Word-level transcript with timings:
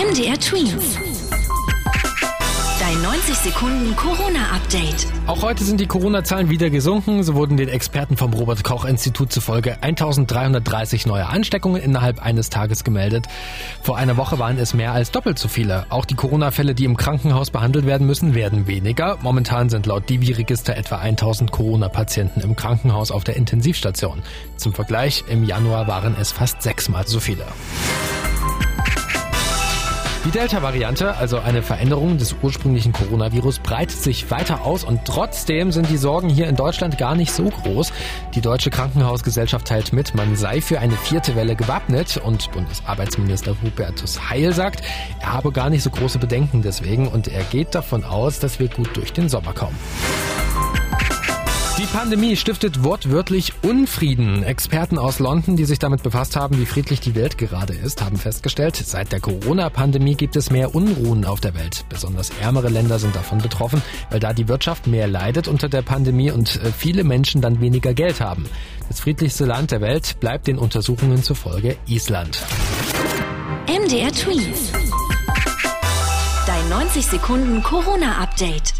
MDR 0.00 0.40
Twins. 0.40 0.98
Dein 2.80 3.02
90 3.02 3.34
Sekunden 3.34 3.94
Corona-Update. 3.96 5.06
Auch 5.26 5.42
heute 5.42 5.62
sind 5.62 5.78
die 5.78 5.86
Corona-Zahlen 5.86 6.48
wieder 6.48 6.70
gesunken. 6.70 7.22
So 7.22 7.34
wurden 7.34 7.58
den 7.58 7.68
Experten 7.68 8.16
vom 8.16 8.32
Robert-Koch-Institut 8.32 9.30
zufolge 9.30 9.82
1330 9.82 11.04
neue 11.04 11.26
Ansteckungen 11.26 11.82
innerhalb 11.82 12.22
eines 12.22 12.48
Tages 12.48 12.82
gemeldet. 12.82 13.26
Vor 13.82 13.98
einer 13.98 14.16
Woche 14.16 14.38
waren 14.38 14.56
es 14.56 14.72
mehr 14.72 14.92
als 14.92 15.10
doppelt 15.10 15.38
so 15.38 15.48
viele. 15.48 15.84
Auch 15.90 16.06
die 16.06 16.14
Corona-Fälle, 16.14 16.74
die 16.74 16.86
im 16.86 16.96
Krankenhaus 16.96 17.50
behandelt 17.50 17.84
werden 17.84 18.06
müssen, 18.06 18.34
werden 18.34 18.66
weniger. 18.66 19.18
Momentan 19.20 19.68
sind 19.68 19.84
laut 19.84 20.08
Divi-Register 20.08 20.78
etwa 20.78 20.96
1000 20.96 21.52
Corona-Patienten 21.52 22.40
im 22.40 22.56
Krankenhaus 22.56 23.10
auf 23.10 23.24
der 23.24 23.36
Intensivstation. 23.36 24.22
Zum 24.56 24.72
Vergleich, 24.72 25.24
im 25.28 25.44
Januar 25.44 25.88
waren 25.88 26.16
es 26.18 26.32
fast 26.32 26.62
sechsmal 26.62 27.06
so 27.06 27.20
viele. 27.20 27.44
Die 30.30 30.38
Delta-Variante, 30.38 31.16
also 31.16 31.40
eine 31.40 31.60
Veränderung 31.60 32.16
des 32.16 32.36
ursprünglichen 32.40 32.92
Coronavirus, 32.92 33.58
breitet 33.58 33.98
sich 33.98 34.30
weiter 34.30 34.64
aus 34.64 34.84
und 34.84 35.04
trotzdem 35.04 35.72
sind 35.72 35.90
die 35.90 35.96
Sorgen 35.96 36.28
hier 36.28 36.46
in 36.46 36.54
Deutschland 36.54 36.98
gar 36.98 37.16
nicht 37.16 37.32
so 37.32 37.46
groß. 37.48 37.92
Die 38.36 38.40
Deutsche 38.40 38.70
Krankenhausgesellschaft 38.70 39.66
teilt 39.66 39.92
mit, 39.92 40.14
man 40.14 40.36
sei 40.36 40.60
für 40.60 40.78
eine 40.78 40.94
vierte 40.96 41.34
Welle 41.34 41.56
gewappnet 41.56 42.16
und 42.18 42.52
Bundesarbeitsminister 42.52 43.56
Hubertus 43.60 44.30
Heil 44.30 44.52
sagt, 44.52 44.84
er 45.20 45.32
habe 45.32 45.50
gar 45.50 45.68
nicht 45.68 45.82
so 45.82 45.90
große 45.90 46.20
Bedenken 46.20 46.62
deswegen 46.62 47.08
und 47.08 47.26
er 47.26 47.42
geht 47.42 47.74
davon 47.74 48.04
aus, 48.04 48.38
dass 48.38 48.60
wir 48.60 48.68
gut 48.68 48.96
durch 48.96 49.12
den 49.12 49.28
Sommer 49.28 49.52
kommen. 49.52 49.76
Die 51.80 51.86
Pandemie 51.86 52.36
stiftet 52.36 52.84
wortwörtlich 52.84 53.54
Unfrieden. 53.62 54.42
Experten 54.42 54.98
aus 54.98 55.18
London, 55.18 55.56
die 55.56 55.64
sich 55.64 55.78
damit 55.78 56.02
befasst 56.02 56.36
haben, 56.36 56.58
wie 56.58 56.66
friedlich 56.66 57.00
die 57.00 57.14
Welt 57.14 57.38
gerade 57.38 57.72
ist, 57.72 58.04
haben 58.04 58.18
festgestellt, 58.18 58.76
seit 58.76 59.12
der 59.12 59.20
Corona-Pandemie 59.20 60.14
gibt 60.14 60.36
es 60.36 60.50
mehr 60.50 60.74
Unruhen 60.74 61.24
auf 61.24 61.40
der 61.40 61.54
Welt. 61.54 61.86
Besonders 61.88 62.32
ärmere 62.42 62.68
Länder 62.68 62.98
sind 62.98 63.16
davon 63.16 63.38
betroffen, 63.38 63.80
weil 64.10 64.20
da 64.20 64.34
die 64.34 64.46
Wirtschaft 64.46 64.88
mehr 64.88 65.08
leidet 65.08 65.48
unter 65.48 65.70
der 65.70 65.80
Pandemie 65.80 66.30
und 66.30 66.56
äh, 66.56 66.70
viele 66.70 67.02
Menschen 67.02 67.40
dann 67.40 67.62
weniger 67.62 67.94
Geld 67.94 68.20
haben. 68.20 68.44
Das 68.88 69.00
friedlichste 69.00 69.46
Land 69.46 69.70
der 69.70 69.80
Welt 69.80 70.20
bleibt 70.20 70.48
den 70.48 70.58
Untersuchungen 70.58 71.22
zufolge 71.22 71.78
Island. 71.86 72.42
MDR 73.66 74.12
Twins. 74.12 74.70
Dein 76.46 76.68
90 76.68 77.06
Sekunden 77.06 77.62
Corona-Update. 77.62 78.74